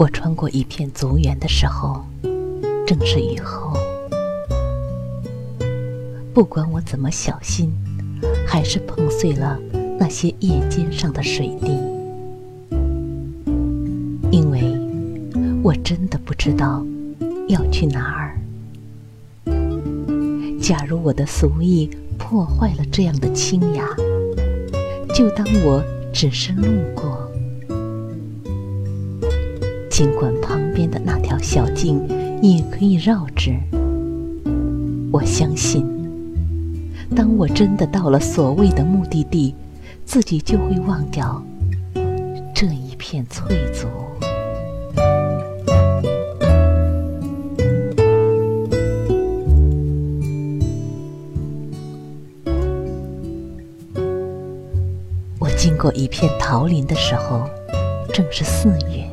[0.00, 2.02] 我穿过一片足园的时候，
[2.86, 3.76] 正是雨后。
[6.32, 7.70] 不管我怎么小心，
[8.46, 9.58] 还是碰碎了
[9.98, 11.72] 那些叶尖上的水滴，
[14.30, 14.62] 因为
[15.62, 16.82] 我真的不知道
[17.48, 18.40] 要去哪儿。
[20.62, 23.86] 假如我的俗意破坏了这样的清雅，
[25.14, 27.19] 就当我只是路过。
[30.00, 32.00] 尽管旁边的那条小径
[32.40, 33.54] 也可以绕之，
[35.12, 35.86] 我相信，
[37.14, 39.54] 当我真的到了所谓的目的地，
[40.06, 41.44] 自己就会忘掉
[42.54, 43.88] 这一片翠竹。
[55.38, 57.46] 我经过一片桃林的时候，
[58.14, 59.06] 正是四月。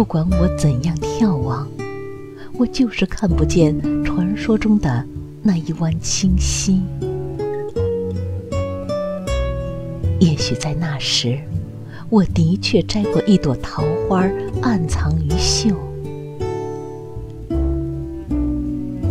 [0.00, 1.68] 不管我怎样眺望，
[2.54, 5.04] 我就是看不见传说中的
[5.42, 6.80] 那一湾清溪。
[10.18, 11.38] 也许在那时，
[12.08, 14.26] 我的确摘过一朵桃花，
[14.62, 15.68] 暗藏于袖。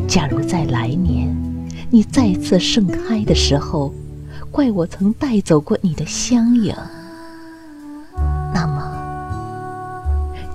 [0.08, 1.32] 假如在来年，
[1.92, 3.94] 你再次盛开的时候，
[4.50, 6.74] 怪我曾带走过你的香影。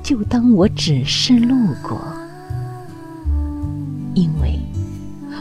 [0.05, 1.99] 就当我只是路过，
[4.13, 4.61] 因为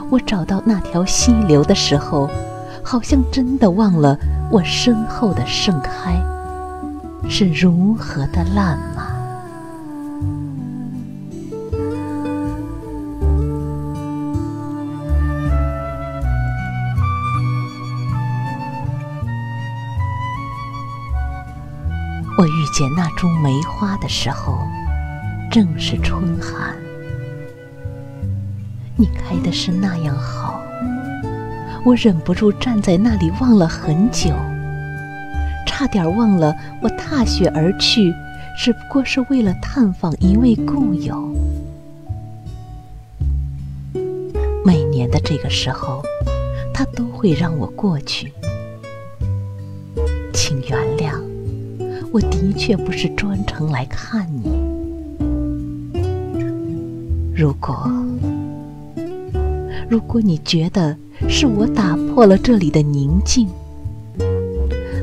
[0.10, 2.30] 我找到那条溪流的时候，
[2.82, 4.18] 好像真的忘了
[4.50, 6.18] 我身后的盛开
[7.30, 9.13] 是如何的烂漫。
[22.36, 24.58] 我遇见那株梅花的时候，
[25.52, 26.76] 正是春寒。
[28.96, 30.60] 你开的是那样好，
[31.86, 34.32] 我忍不住站在那里望了很久，
[35.68, 38.12] 差点忘了我踏雪而去，
[38.58, 41.32] 只不过是为了探访一位故友。
[44.66, 46.02] 每年的这个时候，
[46.74, 48.34] 他都会让我过去，
[50.34, 51.03] 请原谅。
[52.14, 54.52] 我的确不是专程来看你。
[57.36, 57.92] 如果，
[59.90, 60.96] 如果你觉得
[61.28, 63.48] 是我打破了这里的宁静，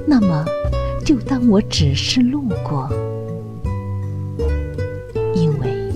[0.07, 0.45] 那么
[1.05, 2.89] 就当我只是路过。
[5.35, 5.93] 因为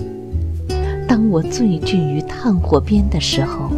[1.07, 3.71] 当我醉聚于炭火边的时候，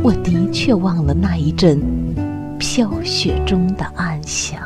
[0.00, 1.80] 我的确忘了那一阵
[2.56, 4.60] 飘雪中的安详。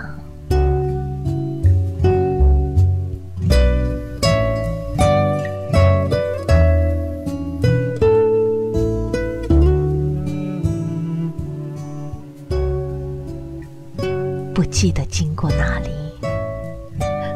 [14.66, 15.88] 记得经过哪里，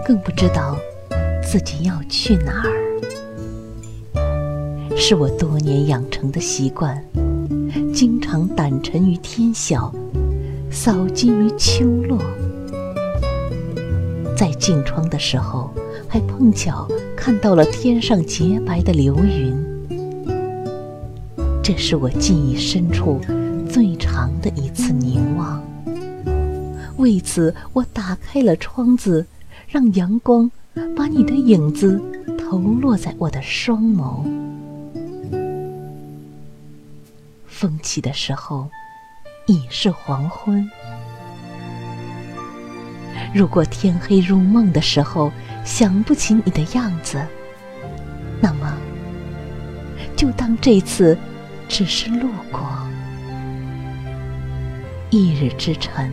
[0.06, 0.76] 更不知道
[1.42, 2.70] 自己要去哪儿。
[4.96, 7.02] 是我多年养成的习惯，
[7.94, 9.92] 经常胆沉于天晓，
[10.70, 12.18] 扫尽于秋落。
[14.36, 15.70] 在镜窗的时候，
[16.08, 16.86] 还碰巧
[17.16, 19.56] 看到了天上洁白的流云。
[21.62, 23.20] 这是我记忆深处
[23.68, 25.62] 最长的一次凝望。
[27.00, 29.26] 为此，我打开了窗子，
[29.66, 30.50] 让阳光
[30.94, 31.98] 把你的影子
[32.38, 34.22] 投落在我的双眸。
[37.46, 38.68] 风起的时候，
[39.46, 40.70] 已是黄昏。
[43.34, 45.32] 如果天黑入梦的时候
[45.64, 47.18] 想不起你的样子，
[48.42, 48.76] 那么
[50.16, 51.16] 就当这次
[51.66, 52.60] 只是路过。
[55.08, 56.12] 一日之晨。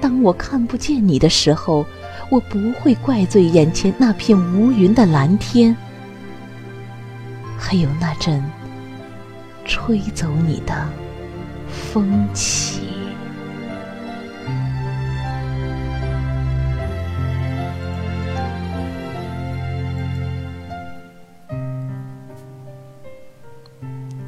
[0.00, 1.84] 当我看不见你的时候，
[2.30, 5.76] 我不会怪罪眼前那片无云的蓝天，
[7.58, 8.42] 还有那阵
[9.64, 10.88] 吹走你的
[11.68, 12.82] 风起。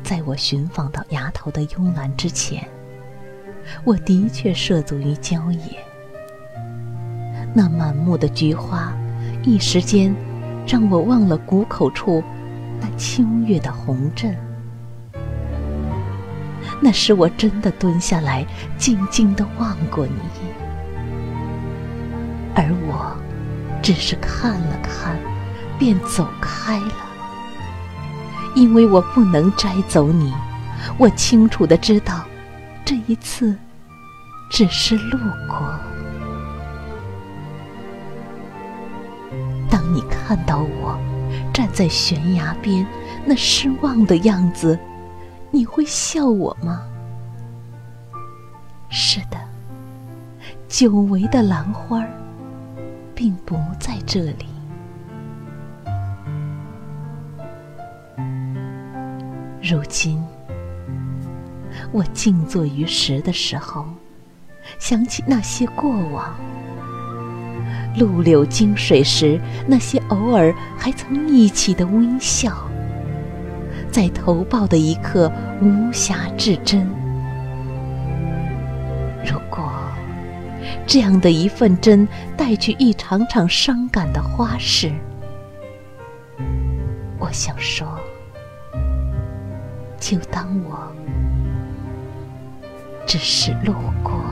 [0.03, 2.67] 在我寻访到崖头的幽兰之前。
[3.85, 5.79] 我的确涉足于郊野，
[7.55, 8.93] 那满目的菊花，
[9.43, 10.15] 一时间
[10.67, 12.23] 让我忘了谷口处
[12.81, 14.37] 那秋月的红阵。
[16.81, 20.13] 那时我真的蹲下来，静静的望过你，
[22.55, 23.17] 而我
[23.83, 25.17] 只是看了看，
[25.79, 26.93] 便走开了。
[28.55, 30.33] 因为我不能摘走你，
[30.99, 32.25] 我清楚的知道，
[32.89, 33.55] 这一次
[34.49, 35.79] 只是路过。
[39.69, 40.99] 当你看到我
[41.53, 42.87] 站在悬崖边
[43.27, 44.79] 那失望的样子，
[45.51, 46.83] 你会笑我吗？
[48.89, 49.37] 是的，
[50.67, 52.03] 久违的兰花
[53.15, 54.47] 并不在这里。
[59.63, 60.25] 如今，
[61.91, 63.85] 我静坐于石的时候，
[64.79, 66.35] 想起那些过往。
[67.97, 72.53] 路柳经水时，那些偶尔还曾一起的微笑，
[73.91, 76.87] 在投报的一刻无暇至真。
[79.25, 79.73] 如果
[80.87, 82.07] 这样的一份真
[82.37, 84.93] 带去一场场伤感的花事，
[87.19, 87.89] 我想说。
[89.99, 90.95] 就当我
[93.09, 93.73] 只是路
[94.03, 94.28] 过。